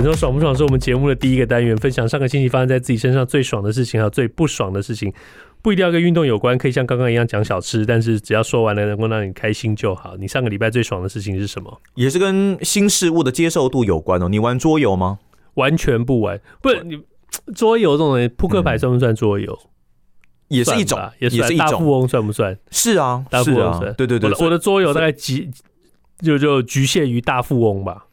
[0.00, 5.12] 本周爽不爽是我们节目的第一个单元，分享上个星期发生在自己身上最爽的事情，还有最不爽的事情，
[5.60, 10.16] 不一定要跟运动有关，可以像刚刚一样讲小吃，但是只要说完了能够让你开心就好。
[10.16, 11.82] 你上个礼拜最爽的事情是什么？
[11.96, 14.30] 也是跟新事物的接受度有关哦。
[14.30, 15.18] 你玩桌游吗？
[15.56, 17.02] 完全不玩，不是你
[17.54, 19.58] 桌游这种东西，扑克牌算不算桌游？
[20.48, 21.58] 也是一种，也是一种。
[21.58, 22.58] 大富翁算不算？
[22.70, 23.92] 是啊，大富翁算。
[23.92, 25.50] 对对对，我的桌游大概局
[26.22, 28.06] 就就局限于大富翁吧。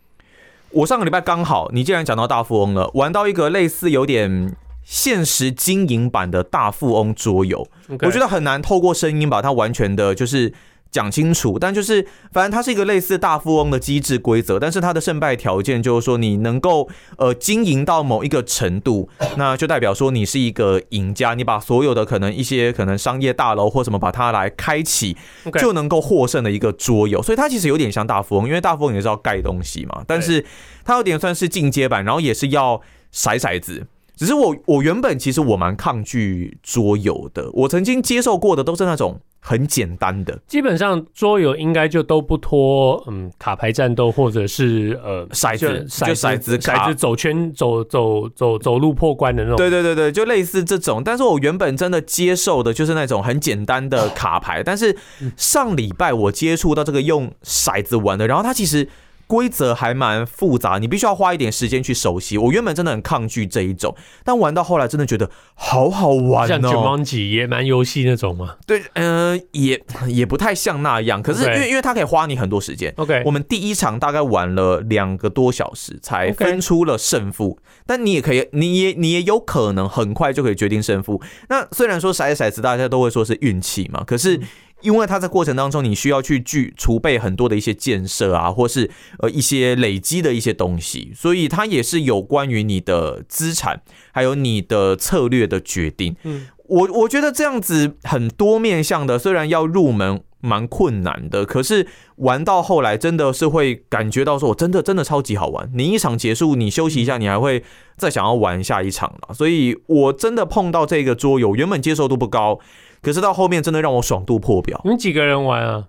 [0.72, 7.68] 我上个礼拜刚好，你既然讲到大富翁了，玩到一个类似有点现实经营版的大富翁桌游.
[8.02, 10.54] 我觉得很难透过声音把它完全的，就是。
[10.98, 25.16] 讲清楚，但就是反正它是一个类似大富翁的机制规则，但是它的胜败条件就是说你能够呃经营到某一个程度，那就代表说你是一个赢家，你把所有的可能一些可能商业大楼或什么把它来开启，
[25.59, 30.44] 就能够获胜的一个桌游，所以它其实有点像大富翁，因为大富翁也是要盖东西嘛，但是
[30.84, 32.81] 它有点算是进阶版，然后也是要
[33.14, 33.86] 骰骰子。
[34.18, 51.04] 只是我我原本其实我蛮抗拒桌游的，我曾经接受过的都是那种很简单的，基本上桌游应该就都不脱嗯卡牌战斗或者是呃骰子骰骰子骰子走圈走走走走路破关的那种，对对对对，就类似这种。
[51.06, 54.98] 但是我原本真的接受的就是那种很简单的卡牌，但是
[55.38, 58.90] 上礼拜我接触到这个用骰子玩的，然后它其实。
[59.28, 62.38] 规则还蛮复杂，你必须要花一点时间去熟悉。
[62.38, 66.47] 我原本真的很抗拒这一种，但玩到后来真的觉得好好玩哦。
[66.47, 68.56] 像 Jumanji 野蛮游戏那种吗？
[68.66, 71.22] 对，嗯、呃，也也不太像那样。
[71.22, 72.94] 可是因为.因为它可以花你很多时间。
[72.95, 77.59] OK，我们第一场大概玩了两个多小时才分出了胜负。
[77.85, 81.22] 但你也可以，你也你也有可能很快就可以决定胜负。
[81.50, 84.38] 那虽然说骰骰子大家都会说是运气嘛，可是。
[84.38, 84.47] 嗯
[84.82, 88.90] 因为它在过程当中，你需要去具储备很多的一些建设啊，或是
[89.20, 96.16] 呃一些累积的一些东西，所以它也是有关于你的资产，还有你的策略的决定。
[96.24, 105.70] 嗯，我我觉得这样子很多面向的，虽然要入门蛮困难的，可是玩到后来真的是会感觉到说，我真的真的超级好玩。
[105.74, 107.64] 你一场结束，你休息一下，你还会
[107.98, 109.34] 再想要玩下一场了。
[109.34, 112.59] 所以我真的碰到这个桌游，原本接受度不高。
[113.02, 114.81] 可是到后面真的让我爽度破表。
[114.84, 115.88] 你们几个人玩啊？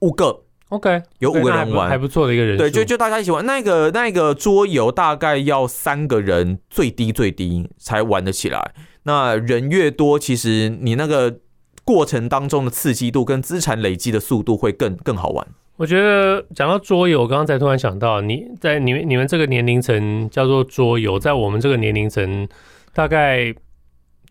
[0.00, 2.56] 五个，OK，有五个人玩，还不错的一个人。
[2.56, 8.72] 对，就就大家一起玩那个那个桌游，大概要三个人最低最低才玩得起来。
[9.02, 11.38] 那人越多，其实你那个
[11.84, 15.46] 过程当中的刺激度跟资产累积的速度会更更好玩。
[15.78, 22.48] 我觉得讲到桌游，我刚刚才突然想到，你在你们你们这个年龄层叫做桌游，在我们这个年龄层
[22.92, 23.54] 大概。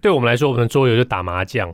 [0.07, 1.73] 对我们来说，我们的桌游就打麻将。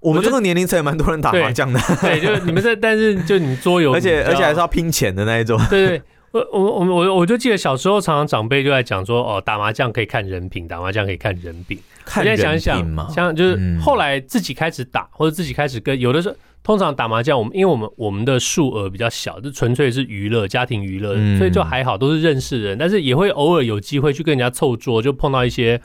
[0.00, 1.78] 我们这个年龄层也蛮多人打麻将的。
[2.00, 5.60] 对， 对，就是你们这，但是就你桌游，而且而且还是要拼钱的那一种。
[5.68, 11.78] 对对，我我我我我就记得小时候常常长辈就在讲说，哦，打麻将可以看人品，打麻将可以看人品。
[12.06, 12.48] 看人品吗？
[12.48, 25.78] 现在想一想，像就是后来自己开始打，嗯、或者自己开始跟有的时候，通常打麻将，我们因为我们我们的数额比较小，就纯粹是娱乐，家庭娱乐，嗯、所以就还好，都是认识人，但是也会偶尔有机会去跟人家凑桌，就碰到一些。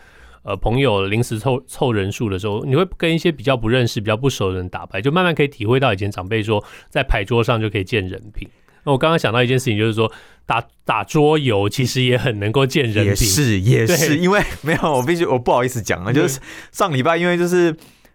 [0.44, 8.48] 呃，朋友临时凑凑人数的时候，你会跟一些比较不认识、比较不熟的人打牌，就慢慢可以体会到以前长辈说，在牌桌上就可以见人品。
[8.84, 10.12] 那我刚刚想到一件事情，就是说
[10.46, 16.40] 打打桌游其实也很能够见人品，也是也是， 因为没有我必须我不好意思讲啊，就是
[16.72, 17.68] 上礼拜因为就是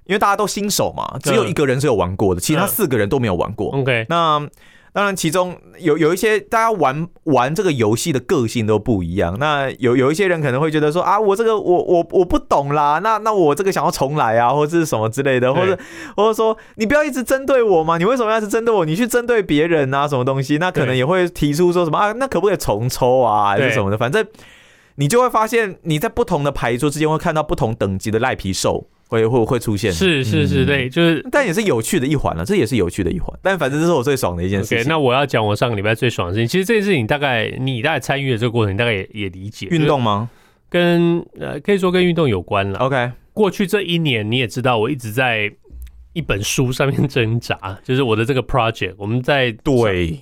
[0.07, 3.71] 因为大家都新手嘛，只有一个人是有玩过的，其他四个人都没有玩过。
[3.71, 4.49] OK，那。
[4.97, 9.37] 当然，其中有有一些大家玩玩这个游戏的个性都不一样。
[9.39, 15.79] 那有有一些人可能会觉得说啊，我这个我我我不懂啦，那那我这个想要重来啊，或者是什么之类的，或者
[16.17, 18.87] 或者说你不要一直针对我嘛，你为什么要是针对我？
[18.87, 20.57] 你去针对别人啊，什么东西？
[20.57, 23.99] 那可能也会提出说什么啊，那可不可以重抽啊，还是什么的？
[23.99, 24.27] 反正
[24.95, 28.87] 你就会发现你在不同的牌桌之间会看到不同等级的赖皮兽。
[29.09, 33.33] 会会会出现，是是是，对，就是，但也是有趣的一环了，这也是有趣的一环。
[33.41, 34.79] 但反正这是我最爽的一件事情。
[34.79, 36.49] Okay, 那我要讲我上个礼拜最爽的事情。
[36.49, 39.69] 其实这件事情大概你大概参与的这个过程，你大概也也理解。
[39.71, 40.29] 运动吗？
[40.69, 42.81] 跟呃，可以说跟运动有关了。
[42.81, 45.53] OK，过去这一年你也知道，我一直在
[46.13, 48.95] 一本书上面 挣扎，就是我的这个 project。
[48.99, 50.19] 我们在对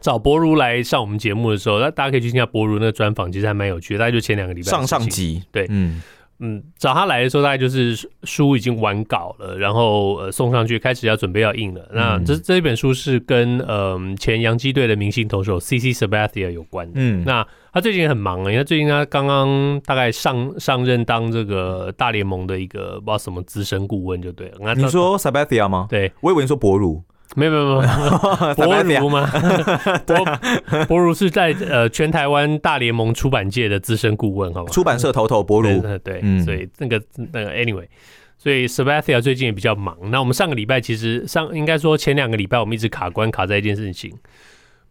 [0.00, 4.00] 找博如来上我们节目的时候，那大家可以去听下博如那个专访，其实还蛮有趣的。
[4.00, 6.02] 大概就前两个礼拜上上集，对，嗯。
[6.40, 11.88] 嗯，找他来的时候，大概就是书已经完稿了，然后呃送上去，开始要准备要印了。
[11.92, 16.92] 那这这一本书是跟呃前洋基队的明星投手 CC Sabathia 有关的。
[16.96, 24.74] 嗯，那他最近很忙啊，因为最近他刚刚大概上上任当这个大联盟的一个不知道什么资深顾问就对了。
[24.74, 25.86] 你说 Sabathia 吗？
[25.90, 27.02] 对，我以为你说博儒。
[27.36, 29.30] 没有没有没有， 博儒吗？
[30.06, 34.72] 博博儒是在呃全台湾大联盟出版界的资深顾问，好吧？
[34.72, 37.00] 出版社头头博儒，对，所以那个
[37.32, 37.86] 那个 anyway，
[38.38, 39.96] 所以 Sabathia 最近也比较忙。
[40.10, 44.10] 那我们上个礼拜其实上应该说前两个礼拜我们一直卡关卡在一件事情，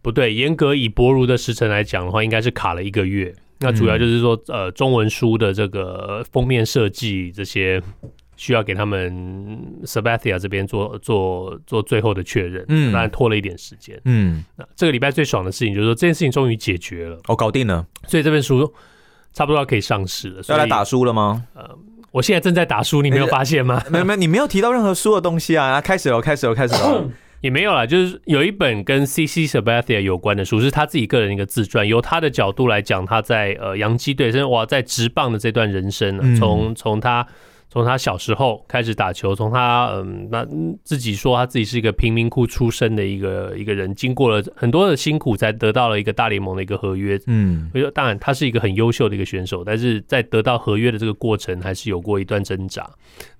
[0.00, 3.34] 不对，严格以博儒的时程来讲的话，应该是卡了一个月。
[3.60, 7.82] 那主要就是说呃中文书的这个封面设计这些。
[8.38, 18.72] 需要给他们 Sabathia 这边做做做最后的确认，嗯，当然拖了一点时间，嗯，那这个礼拜最爽的事情就是说这件事情终于解决了，哦，搞定了，所以这本书
[19.34, 21.44] 差不多要可以上市了，要来打书了吗？
[21.54, 21.68] 呃，
[22.12, 23.82] 我现在正在打书，你没有发现吗？
[23.90, 27.10] 没没，你没有提到任何书的东西啊，开始了，开始了，开始了，
[27.42, 37.26] 也没有啦，就是有一本跟 CC Sabathia 有关的书，是他自己个人一个自传，由他的角度来讲他在呃洋基队，甚至哇在直棒的这段人生，啊，从从他。
[37.70, 40.46] 从他小时候开始打球，从他嗯，那
[40.82, 47.20] 自己说他自己是一个贫民窟出身的一个一个人，经过了很多的辛苦，才得到了一个大联盟的一个合约。
[47.26, 52.88] 嗯，所以说当然他是一个很优秀的一个选手，但是在得到合约的这个过程，还是有过一段挣扎。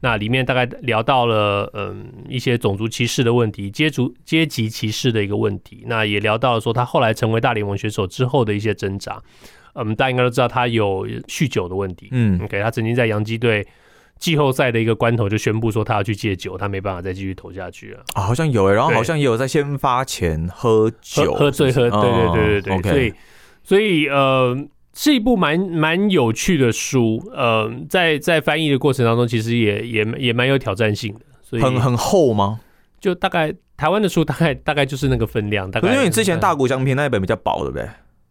[0.00, 5.84] 那里面大概聊到了嗯一些种族歧视的问题，阶族阶级歧视的一个问题。
[5.86, 9.22] 那也聊到了说他后来成为大联盟选手之后的一些挣扎。
[9.74, 12.08] 嗯，大家应该都知道他有酗酒的问题。
[12.10, 13.66] 嗯，OK，他曾经在洋基队。
[14.18, 18.00] 季后赛的一个关头就宣布说他要去戒酒，他没办法再继续投下去了。
[18.14, 23.14] 啊，好像有诶、欸，然后好像也有在先发前喝酒，喝醉喝，对对对对对，哦、所以
[23.62, 24.56] 所以呃
[24.94, 32.60] 是一部蛮蛮有趣的书，呃，在在翻译的过程当中，其实也也也蛮有挑战性的，所以很很厚吗？
[33.00, 37.88] 就大概台湾的书大概大概就是那个分量，大概因为你之前大谷翔平那一本比较薄，对不对？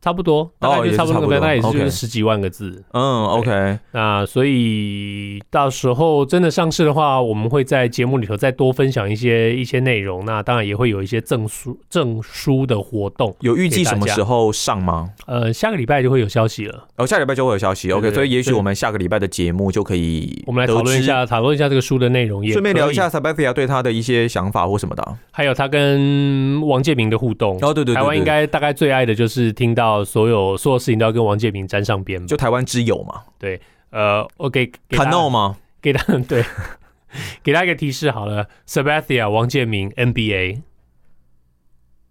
[0.07, 2.81] 差不多，大概就差不多，大概也是就是十几万个字。
[2.93, 3.77] 嗯，OK。
[3.91, 10.23] 那所以到时候真的上市的话，我们会在节目里头再多分享一些一些内容。
[10.23, 13.35] 那当然也会有一些证书证书的活动。
[13.41, 15.09] 有预计什么时候上吗？
[15.25, 16.85] 呃，下个礼拜就会有消息了。
[16.95, 17.91] 哦，下礼拜就会有消息。
[17.91, 27.57] OK，所以也许我们下个礼拜的节目就可以我们来讨论一下讨论一下这个书的内容，也顺便聊一下 Sabathia 对他的一些想法或什么的，还有他跟王建民的互动。
[27.61, 33.21] 哦，对对，台湾应该大概最爱的就是听到所有所有事情都要跟王建民沾上边，就台湾之友嘛。
[33.37, 33.59] 对，
[33.91, 35.57] 呃，我给给他 no 吗？
[35.81, 36.43] 给他 对，
[37.43, 40.61] 给他一个提示好了，Sabathia 王建民 NBA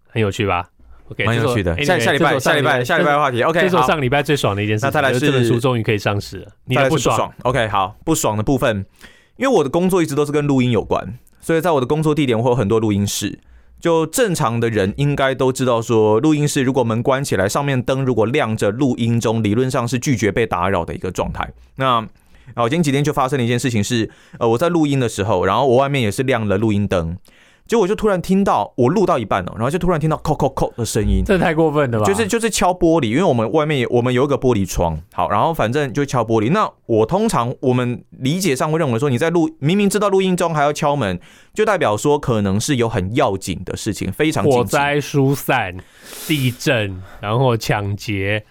[0.09, 0.69] 很有趣吧
[1.09, 1.75] ？OK，蛮有趣的。
[1.83, 4.85] 下下礼拜下礼拜下礼拜的话题，OK，这是我上个礼拜最爽的一件事。
[4.85, 8.85] 那再来是这本书终于可以上市了，你的不爽？OK，好，不爽的部分，
[9.35, 13.39] 因为我的工作一直都是跟录音有关，所以在我的工作地点会有很多录音室。
[13.79, 21.51] 就正常的人应该都知道，说录音室如果门关起来，上面灯如果亮着，录音中理论上是拒绝被打扰的一个状态。
[21.75, 22.05] 那
[22.55, 24.09] 好，今天几天就发生了一件事情是，
[24.39, 27.17] 呃，我在录音的时候，然后我外面也是亮了录音灯。
[27.67, 32.05] 结果我就突然听到我录到一半了，然后就突然听到“扣扣扣”的声音，这太过分了吧？
[32.05, 36.51] 就是就是敲玻璃，因为我们外面我们有一个玻璃窗，好，然后反正就敲玻璃。
[36.51, 41.19] 那我通常我们理解上会认为说，你在录明明知道录音中还要敲门，
[41.53, 45.75] 就代表说可能是有很要紧的事情，非常火灾疏散、
[46.25, 48.45] 地震，然后抢劫、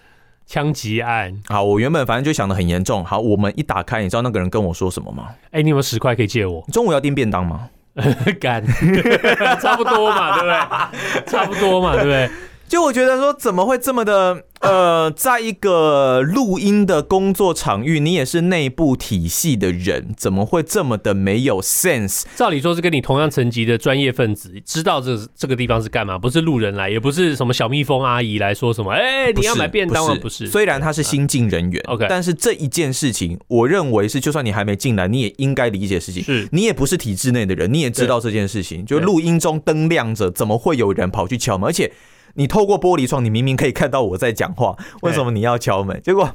[0.45, 1.41] 枪击案。
[1.47, 3.03] 好，我原本反正就想的很严重。
[3.03, 5.29] 好，我们一打开，你知道那个人跟我说什么吗？
[5.45, 6.63] 哎、欸，你有没有十块可以借我？
[6.71, 7.69] 中午要订便当吗？
[8.39, 8.63] 干，
[9.61, 11.23] 差不多嘛，对不对？
[11.25, 12.29] 差不多嘛，对不对？
[12.67, 14.43] 就我觉得说，怎么会这么的？
[14.59, 22.23] 呃，在一个录音的工作场域，你也是内部体系的人，怎么会这么的没有 sense？
[22.35, 30.17] 照理说是跟你同样层级的专业分子，知道这这个地方是干嘛，不是路人来，也不是什么小蜜蜂阿姨来说什么，哎、欸，你要买便当吗？
[30.19, 30.47] 不是。
[30.47, 36.23] 虽然他是新进人员、啊、，OK，但是这一件事情，我认为是，就算你还没进来，你也应该理解事情。
[36.23, 38.83] 是你也不是体制内的人，你也知道这件事情。
[38.83, 41.69] 就录音中灯亮着，怎么会有人跑去敲门？
[41.69, 41.91] 而且。
[42.37, 45.99] 你透过玻璃窗，你明明可以看到我在讲话，为什么你要敲门？
[46.01, 46.29] 结果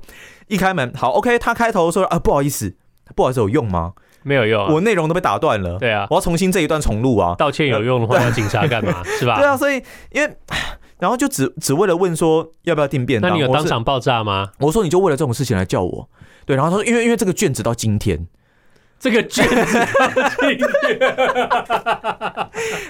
[0.49, 2.77] 一开门，好，OK，他开头说啊，不好意思，
[3.15, 3.93] 不好意思，有用吗？
[4.25, 5.79] 没有用、啊，我内容都被打断了。
[5.79, 7.35] 对啊，我要重新这一段重录啊。
[7.37, 9.03] 道歉有用的话，要警察干嘛？
[9.19, 9.39] 是吧？
[9.39, 10.37] 对啊，所以因为
[10.99, 14.51] 然后就只只为了问说要不要订便当，那你有当场爆炸吗？
[14.59, 16.09] 我说你就为了这种事情来叫我，
[16.45, 18.27] 对，然后他说因为因为这个卷子到今天。
[19.03, 19.79] 这个券子，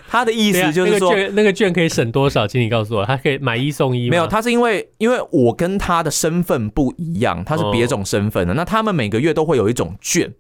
[0.07, 2.47] 他的意思就是说，那个券那个券可以省多少？
[2.47, 4.11] 请你告诉我，他可以买一送一吗？
[4.11, 8.53] 没有，他是因为因为我跟他的身份不一样，他是别种身份的。
[8.53, 10.31] 哦、那他们每个月都会有一种券，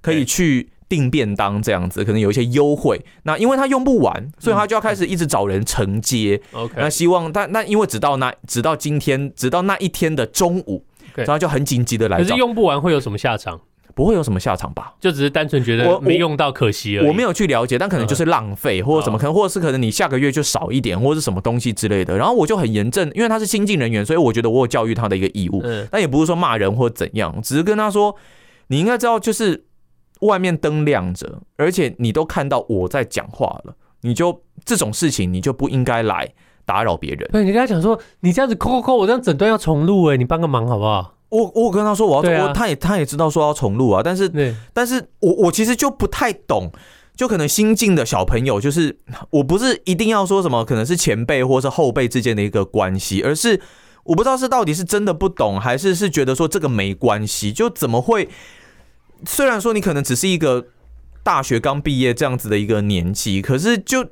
[0.00, 2.98] 可以去订便当这样子，可能有一些优惠。
[3.24, 6.40] 那因为他用不完，所以他就要开始一直找人承接。
[6.52, 10.82] OK，、嗯、那希望但那因为直到那直到今天，直到那一天的中午，
[11.14, 11.38] 然后 Okay.
[11.38, 12.24] 就很紧急的来找。
[12.24, 13.60] 可是用不完会有什么下场？
[13.98, 14.94] 不会有什么下场吧？
[15.00, 17.04] 就只是单纯觉得没用到可惜而已。
[17.04, 22.16] 我，我没有去了解，但可能就是浪费或者什么，可能或者是可能你下个月就少一点，或者是什么东西之类的。
[22.16, 25.60] 然后我就很严正，因为他是新进人员，所以我觉得我有教育他的一个义务。
[25.64, 28.14] 嗯，但也不是说骂人或怎样，只是跟他说，
[28.68, 29.64] 你应该知道，就是
[30.20, 36.32] 外面灯亮着，而且你都看到我在讲话了，你就这种事情你就不应该来
[36.64, 37.28] 打扰别人。
[37.32, 41.14] 对，你跟他讲说，你这样子扣扣扣，我这样整段要重录，哎，你帮个忙好不好？
[41.30, 46.72] 我我跟他说我要，我他也他也知道说要重录啊，但是但是我我其实就不太懂，
[47.14, 48.98] 就可能新进的小朋友，就是
[49.30, 53.60] 我不是一定要说什么，可能是前辈或是后辈之间的一个关系，而是
[54.04, 58.28] 我不知道是到底是真的不懂，还是是觉得说这个没关系，就怎么会？
[59.26, 60.66] 虽然说你可能只是一个
[61.22, 64.06] 大学刚毕业这样子的一个年纪，可是就。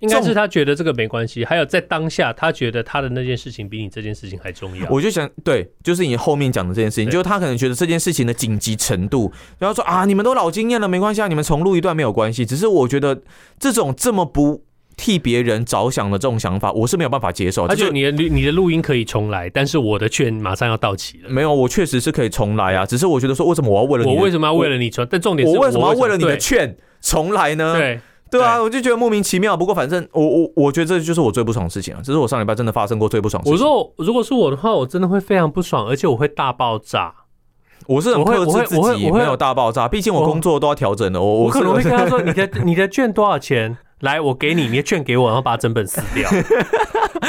[0.00, 4.86] 应该是他觉得这个没关系，还有在当下，他觉得他的那件事情比你这件事情还重要。
[4.90, 12.44] 我就想，对，就是你后面讲的这件事情，就是他可能觉得这件事情的紧急程度，然后说啊，你们都老经验了，没关系啊，你们重录一段没有关系。
[12.44, 13.22] 只是我觉得
[13.58, 14.62] 这种这么不
[14.96, 17.64] 替别人着想的这种想法，我是没有办法接受。
[17.66, 21.30] 而且你的你的录音可以重来，但是我的券马上要到期了。
[21.30, 25.06] 没有，我确实是可以重来啊，只是我觉得说，为什么我要为了你我为什么要为了你重？
[25.10, 27.74] 但重点是我为什么要为了你的券重来呢？
[27.76, 28.00] 对。
[28.30, 29.56] 对啊，我就觉得莫名其妙。
[29.56, 33.66] 不过反正我我我觉得这就是我最不爽的事情了，这是我上礼拜真的发生过最不爽的事情。
[33.66, 37.14] 我说如果是我的话，我真的会非常不爽，而且我会大爆炸。
[37.86, 39.86] 我是很克制自己，没有大爆炸。
[39.86, 41.20] 毕竟我工作都要调整的。
[41.22, 43.76] 我我可能会跟他说：“你的你的券多少钱？
[44.00, 46.28] 来，我给你，你的券给我，然后把整本撕掉。”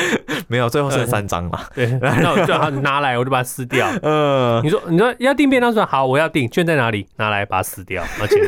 [0.47, 1.59] 没有，最后剩三张嘛。
[1.75, 3.87] 对，那我就好拿来，我就把它撕掉。
[4.01, 7.05] 嗯，你说你说要订便当说好，我要订，券在哪里？
[7.17, 8.41] 拿来把它撕掉，而且。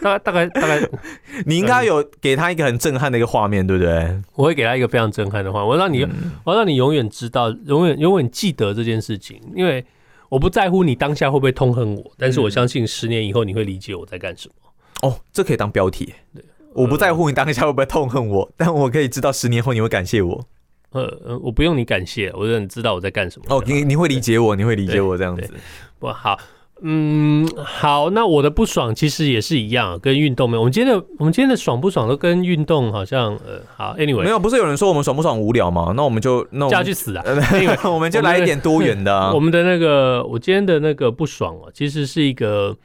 [0.00, 0.88] 大概大概大概，
[1.46, 4.20] 你应该有给他一个很震撼的一个画面，对不对？
[4.34, 9.40] 我会给他一个非常震撼的画面，我让你，嗯、我让你永远知道，永远永远记得这件事情。
[9.54, 9.84] 因为
[10.28, 15.08] 我不在乎你当下会不会痛恨我，但是我相信十年以后你会理解我在干什么。
[15.08, 16.14] 哦，这可以当标题。
[16.34, 20.46] 对，我不在乎你当下会不会痛恨我，但我可以知道十年后你会感谢我。
[20.92, 23.44] 呃，我不用你感谢，我让你知道我在干什么。
[23.48, 25.54] 哦，你你会理解我，你会理解我这样子。
[25.98, 26.38] 不好。
[26.82, 30.60] 嗯，好，那我的不爽其实也是一样，跟运动没有。
[30.60, 35.92] 我们今天的我们今天的爽不爽都跟运动好像呃，好，anyway，没有，不是有人说我们爽不爽无聊吗？
[35.94, 37.24] 那我们就那我们就要去死啊
[37.84, 39.34] 我们就来一点多元的、啊我。
[39.34, 42.76] 我们的那个，我今天的那个不爽啊，其实是一个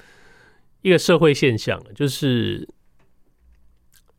[0.81, 2.67] 一个社会现象，就是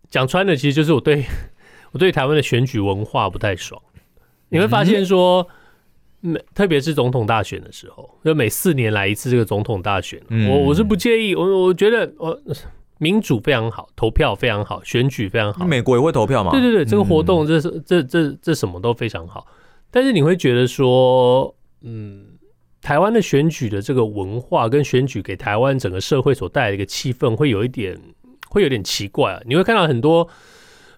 [0.08, 1.24] 讲穿了，其实就是我对
[1.92, 3.80] 我对台湾的选举文化不太爽。
[4.48, 5.42] 你会发现说。
[5.42, 5.54] 嗯
[6.26, 12.38] 每特别是总统大选的时候，就每四年来一次这个总统大选，嗯、我我是不介意，我我觉得我
[12.98, 15.64] 民主非常好，投票非常好，选举非常好。
[15.64, 16.50] 美国也会投票吗？
[16.50, 19.46] 对对对，这个活动这是、嗯、这这这什么都非常好。
[19.90, 22.24] 但是你会觉得说，嗯，
[22.82, 27.98] 台湾的选举的这个文化跟选举给台湾整个社会所带来的一个气氛，会有一点
[28.48, 29.40] 会有点奇怪啊。
[29.46, 30.28] 你会看到很多。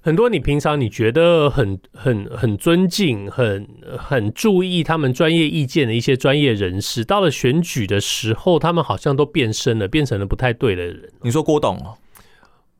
[0.00, 3.67] 很多你平常你觉得很很很尊敬、很
[3.99, 11.11] 很注意他们专业意见的一些专业人士，到了选举的时候，他们好像都变身了，变成了不太对的人。
[11.23, 11.78] 你说郭董？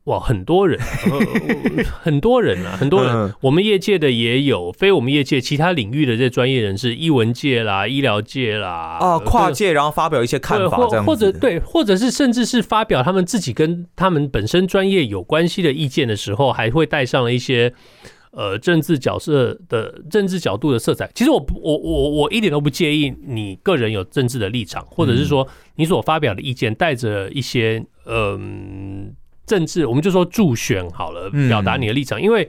[0.09, 0.79] 哇，很多人，
[2.01, 3.31] 很多人啊，很多人。
[3.41, 17.71] 我们业界的也有，非我们业界其他领域的这些专业人士，艺文界啦、医疗界啦，啊，跨界，然后发表一些看法，这样或者对，或者是甚至是发表他们自己跟他们本身专业有关系的意见的时候，还会带上了一些
[18.31, 21.07] 呃政治角色的政治角度的色彩。
[21.13, 29.13] 其实我我我我一点都不介意你个人有政治的立场，或者是说你所发表的意见带着一些嗯。
[29.49, 32.47] 政治，我们就说助选好了，表达你的立场，嗯、因为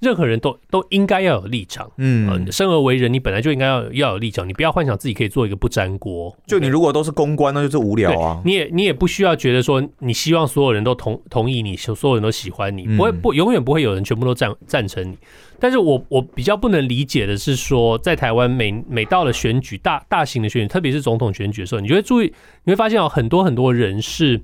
[0.00, 1.90] 任何人都都应该要有立场。
[1.98, 6.34] 嗯、呃，生而为人，你本来就应该要要有立场，你不要幻想自己可以做一个不粘锅。
[6.46, 8.40] 就你如果都是公关，那就是无聊啊。
[8.44, 15.18] 你也你也不需要觉得说，你希望所有人都同同意你，所有人都喜欢你，不会不永远不会有人全部都赞赞成你。
[15.60, 22.32] 但是我我比较不能理解的是说，在台湾每每到了选举大大型的选举，特别是总统选举的时候，你就会注意，
[22.64, 24.36] 你会发现有很多很多人是，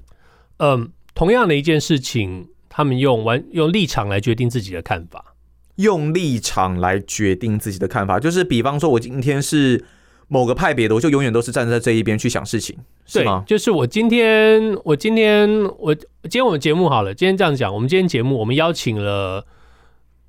[0.58, 0.88] 嗯、呃。
[1.14, 5.35] 同样的一件事情，他们用完用立场来决定自己的看法，
[5.76, 9.85] 用立场来决定自己的看法，就是比方说，我今天是
[10.26, 13.44] 某个派别的，我就永远都是站在这一边去想事情，是吗？
[13.47, 19.47] 对，就是我今天，我今天，我今天我们节目好了，今天这样讲，我们今天节目我们邀请了，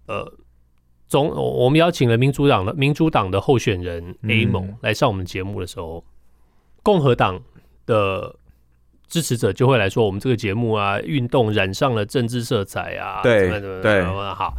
[0.05, 0.33] 呃，
[1.07, 6.03] 总我们邀请了民主党的民主党的候选人 A 某、嗯、来上我们节目的时候，
[6.83, 7.41] 共和党
[7.85, 8.35] 的
[9.15, 14.53] 支持者就会来说，我们这个节目啊，运动染上了政治色彩啊，对怎么怎么对，好，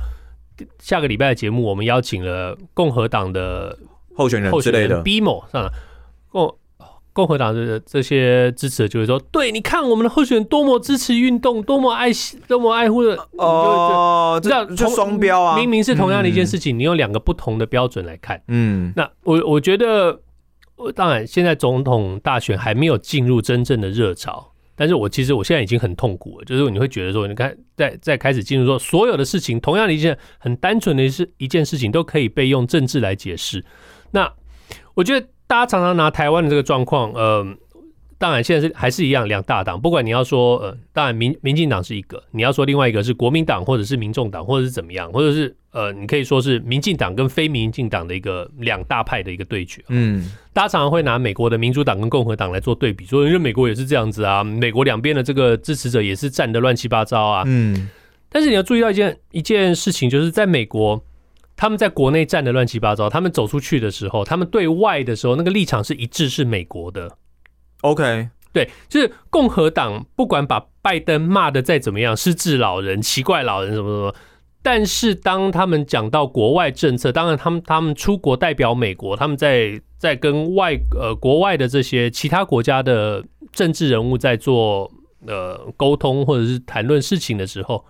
[0.78, 3.78] 下个礼拜的节目我们邀请了共和党的。
[4.16, 5.70] 候选人之类的，B 某上了
[6.30, 6.56] 共
[7.12, 15.58] 共和党的这些支持者就会说：“对，你看我们的候选人多么支持运动，多么爱惜，多么爱护的哦，这样就双标啊！
[15.58, 20.18] 明明是同样的一件事情，嗯、你用两个不同的标准来看，嗯，那我我觉得，
[20.94, 33.64] 当然现在总统大选还没有进入真正的热潮，但是我其实我现在已经很痛苦了，就是你会觉得说，你看在在开始进入说所有的事情，同样的一件很单纯的一事一件事情，都可以被用政治来解释。”
[34.12, 34.32] 那
[34.94, 37.44] 我觉得大家常常拿台湾的这个状况，呃，
[38.18, 49.82] 当然现在是还是一样两大党，不管你要说呃，当然民民进党是一个，你要说另外一个是国民党或者是民众党或者是怎么样，或者是呃，你可以说是民进党跟非民进党的一个两大派的一个对决。
[49.88, 57.42] 嗯，大家常常会拿美国的民主党跟共和党来做对比，说因为美国也是这样子啊，美国两边的这个支持者也是战得乱七八糟啊。
[57.46, 57.90] 嗯，
[58.30, 61.04] 但是你要注意到一件一件事情，就是在美国。
[61.58, 67.10] 他们在国内战得乱七八糟，他们走出去的时候，他们对外的时候，那个立场是一致，是美国的。
[67.90, 74.14] OK，对，就是共和党不管把拜登骂的再怎么样，失智老人、奇怪老人什么什么，
[74.62, 84.90] 但是当他们讲到国外政策，当然他们他们出国代表美国，他们在在跟外呃国外的这些其他国家的政治人物在做
[85.26, 87.84] 呃沟通或者是谈论事情的时候。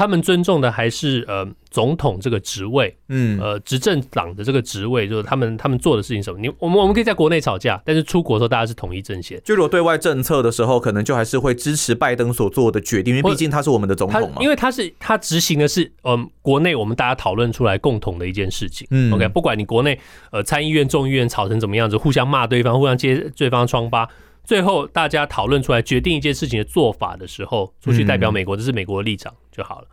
[0.00, 6.40] 他们尊重的还是呃总统这个职位，嗯，呃执政党的这个职位，就是他们他们做的事情什么？
[6.40, 9.38] 你我们我们可以在国内吵架，但是出国的时候大家是统一阵线。
[9.44, 14.38] 就如果对外政策的时候，可能就还是会支持拜登所做的决定，因为毕竟他是我们的总统嘛。
[14.40, 18.88] 因为他是他执行的是嗯、呃、国内我们大家讨论出来共同的一件事情。
[18.90, 20.00] 嗯，OK，不管你国内
[20.32, 24.08] 呃参议院、众议院吵成怎么样子，互相骂对方，互相揭对方疮疤，
[24.50, 29.32] 最后大家讨论出来决定一件事情的做法的时候，出去代表美国，这是美国的立场。
[29.52, 29.86] 就好了。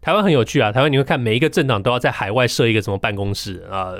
[0.00, 3.94] 台湾很有趣啊，台湾你会看每一个政党都要在海外设一个什么办公室啊，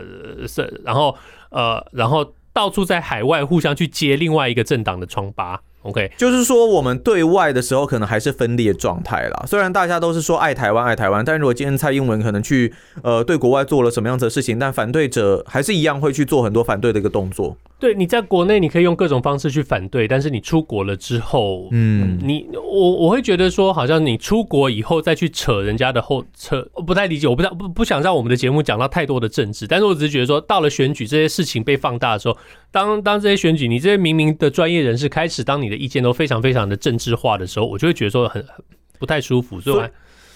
[0.47, 1.17] 设、呃、然后
[1.51, 5.61] 呃然后到处在海外互相去揭另外一个政党的疮疤。
[5.87, 9.45] OK，就是说我们对外的时候可能还是分裂状态啦。
[9.47, 12.73] 虽然大家都是说爱台湾爱台湾，但如果今天蔡英文可能去
[13.03, 17.57] 呃对国外做了什么样子的事情，但反对者还是一样会去做很多反对的一个动作。
[17.79, 32.37] 对，你在国内你可以用各种方式去反对，但是你出国了之后，嗯，你我我会觉得说，好像你出国以后再去扯人家的后扯，不太理解，我不不不想让我们的节目讲到太多的政治，但是我只是觉得说，到了选举这些事情被放大的时候，
[32.73, 38.65] 当当这些选举你这些明明的专业人士开始当你的意见都非常非常的政治化的时候，我就会觉得说很很
[38.99, 39.91] 不太舒服，所以我，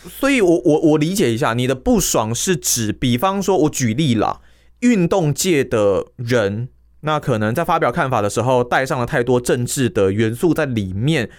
[0.08, 4.40] 所以我我我理解一下你的不爽是指，比方说我举例啦，
[4.80, 6.68] 运动界的人。
[7.02, 11.30] 那可能在发表看法的时候带上了太多政治的元素在里面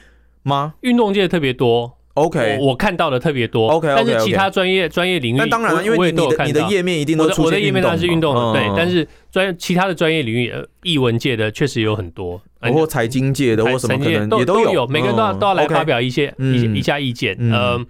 [0.41, 0.73] 吗？
[0.81, 17.85] 运动界特别多，OK，我，我看到的特别多，OK，但是其他专业专业领域，那当然了，因为你的你的页面一定都出我的页面当然是运动的，对，但是专其他的专业领域，呃，艺文界的确实有很多，包括财经界的或什么可能也都有，有，每个人都要都要来发表一些一一下意见，嗯，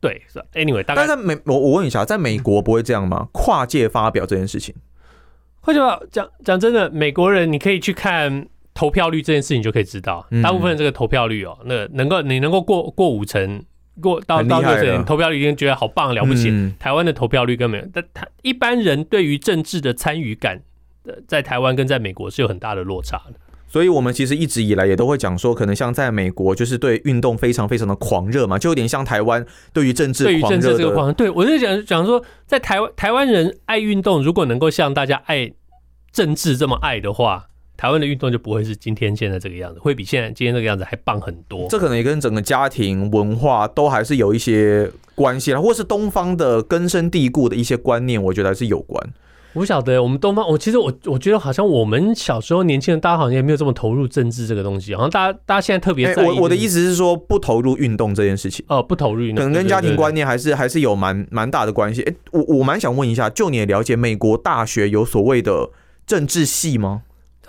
[0.00, 0.22] 对
[0.54, 3.28] ，Anyway，大概但在美，我我问一下，在美国不会这样吗？
[3.32, 4.74] 跨界发表这件事情？
[5.62, 8.46] 或者讲讲真的，美国人你可以去看
[8.80, 13.62] 投票率这件事情就可以知道，大部分的这个投票率哦，那能够你能够过过五成，
[14.00, 16.50] 过到到六成投票率，已经觉得好棒了不起。
[16.78, 20.62] 台湾的投票率根本，但他一般人对于政治的参与感，
[21.28, 23.34] 在台湾跟在美国是有很大的落差的。
[23.68, 30.40] 所以，我们其实一直以来也都会讲说，可能像在美国，就是对运动非常非常的狂热嘛，就有点像台湾对于政治狂热的。
[30.40, 35.52] 对于政治这个狂热，对我就讲讲说，在台湾台湾人爱运动，如果能够像大家爱
[36.10, 37.49] 政治这么爱的话，
[37.80, 41.66] 台湾的运动就不会是今天现在这个样子，会比现在今天这个样子还棒很多。
[41.70, 49.02] 这可能也跟整个家庭文化都还是有一些关系啦，或是东方的根深蒂固的一些观念，我觉得还是有关。
[49.54, 56.26] 我不晓得，我们东方，我其实我我觉得好像我们小时候年轻人，大家好像也没有这么投入政治这个东西，好像大家大家现在特别在意。
[56.26, 62.02] 我我的意思是说，不投入运动这件事情，哦，不投入运动，可能跟家庭观念还是还是有蛮蛮大的关系。
[62.02, 65.70] 哎，我我蛮想问一下，就你的了解，美国大学有所谓的
[66.06, 67.04] 政治系吗？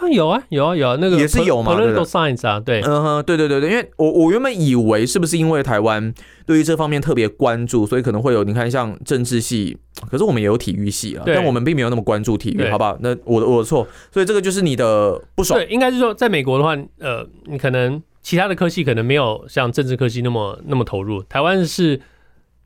[0.10, 6.14] 有啊，有啊，有啊，那个也是有嘛，political science 啊，对，嗯哼，对对对对，因为我我原本以为是不是因为台湾
[6.46, 9.78] 对于这方面特别关注，所以可能会有你看像政治系，
[10.10, 12.98] 可是我们也有体育系啊，但我们并没有那么关注体育，好不好？
[13.02, 15.60] 那我的我的错，所以这个就是你的不爽。
[15.60, 22.00] 对，应该是说，在美国的话，呃，你可能其他的科系可能没有像政治科系那么那么投入，台湾是。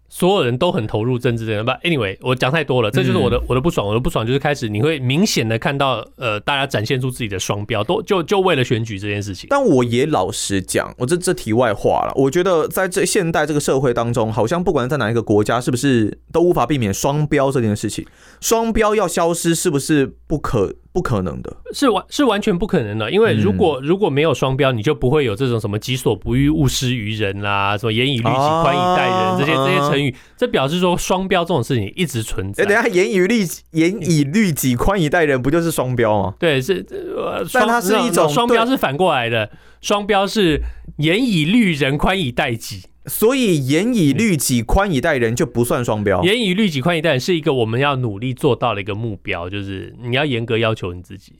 [0.08, 3.86] 所有人都很投入政治这样吧？Anyway，我讲太多了，这就是我的、嗯、我的不爽。
[3.88, 9.48] 我的不爽就是开始，你会明显的看到，呃，大家展现出自己的双标，都就就为了选举这件事情。
[9.50, 12.14] 但我也老实讲，我这这题外话了。
[12.16, 18.06] 我觉得在这现代这个社会当中，好像不管在哪一个国家，是不是都无法避免双标这件事情。
[18.40, 20.76] 双标要消失，是不是不可？
[20.96, 32.64] 不可能的，是完是完全不可能的，因为如果、嗯、如果没有双标，你就不会有这种什么己所不欲，勿施于人啦，什么严以律己，宽以待人、啊、这些这些成语，这表示说双标这种事情一直存在。
[32.64, 36.34] 哎、欸，等下严以律严以律己，宽以待人，不就是双标吗？
[36.40, 39.50] 对，是，呃、但它是一种双标是反过来的，
[39.82, 40.62] 双标是
[41.00, 42.84] 严以律人，宽以待己。
[43.08, 46.24] 所以严以律己，宽以待人就不算双标。
[46.24, 51.34] 严以律己，宽以待人是一个我们要努力做到的一个目标，就是你要严格要求你自己。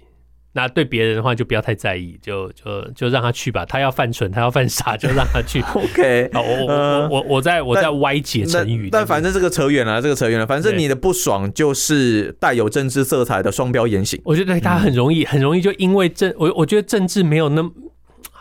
[0.54, 3.66] 那对别人的话就不要太在意，就就就让他去吧。
[3.66, 5.62] 他要犯蠢，他要犯傻，就让他去。
[5.76, 10.48] OK，好， 我我我我在我在歪解成语但，但反正这个扯远了，这个扯远了。
[10.48, 14.22] 反正你的不爽就是带有政治色彩的双标言行。
[14.24, 17.72] 我觉得他很容易，很容易就因为政，我我觉得政治没有那么。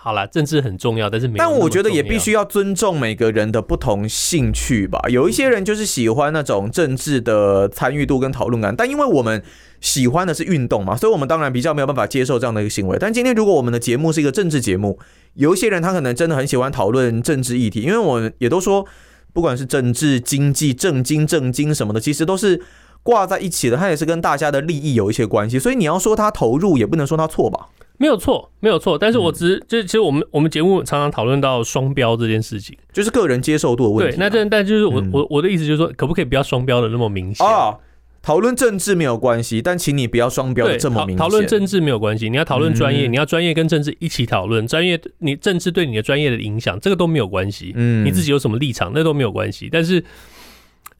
[0.04, 1.38] 好了，政治很重要，但是没有。
[1.38, 5.00] 但我觉得也必须要尊重每个人的不同兴趣吧。
[5.08, 9.42] 有一些人就是喜欢那种政治的参与度跟讨论感，但因为我们
[9.80, 12.98] 喜欢的是运动嘛，所以我们当然比较没有办法接受这样的一个行为。
[13.00, 14.98] 但今天如果我们的节目是一个政治节目，
[15.36, 18.84] 有一些人他可能真的很喜欢讨论政治议题，因为我们也都说，
[19.32, 22.60] 不管是政治、经济、政经、政经什么的，其实都是
[23.02, 25.58] 挂在一起的，它也是跟大家的利益有一些关系。
[25.58, 27.68] 所以你要说他投入，也不能说他错吧。
[27.96, 34.16] 没有错，没有错，但是我只是、其实我们我们节目常常讨论到双标这件事情，就是个人接受度的问题、啊。
[34.16, 37.78] 对，那但但就是我、嗯、我我的意思就是说，可不可以不要双标的那么明显啊？
[38.20, 41.18] 讨论政治没有关系，但请你不要双标的这么明显。
[41.18, 47.72] 讨论政治没有关系，你要讨论专业、嗯，你要专业跟政治一起讨论，专业你政治对你的专业的影响，这个都没有关系。
[47.76, 49.68] 嗯，你自己有什么立场，那都没有关系。
[49.70, 50.02] 但是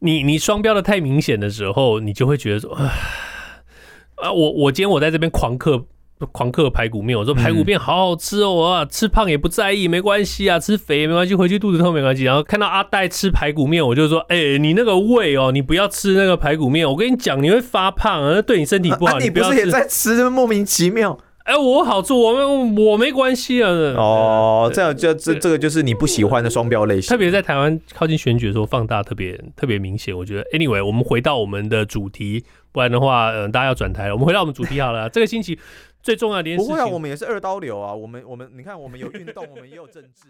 [0.00, 5.86] 你你双标的太明显的时候，你就会觉得说，啊，我我今天我在这边狂嗑。
[6.32, 12.22] 狂嗑排骨面，我说排骨面好好吃哦，啊，吃胖也不在意，没关系啊，吃肥也没关系，回去肚子痛没关系。
[12.22, 19.16] 然后看到阿戴吃排骨面，我就说，哎、欸，你那个胃哦，你不要吃那个排骨面，我跟你讲，你会发胖，那对你身体不好。
[19.16, 21.18] 啊、你，不是也在吃，这么莫名其妙？
[21.44, 23.68] 哎、欸，我好做，我我没关系啊。
[23.68, 30.16] 哦，这样就这这个就是你不喜欢的双标类型，特别在台湾靠近选举的时候放大特别特别明显。
[30.16, 34.14] 我觉得，anyway，我们回到我们的主题，不然的话，嗯、呃，大家要转台了。
[34.14, 35.58] 我们回到我们主题好了，这个星期。
[36.04, 37.94] 最重要的一件事情，不会啊，我们也是二刀流啊。
[37.94, 40.28] 我们我们，你看，我们有运动，我们也有政治。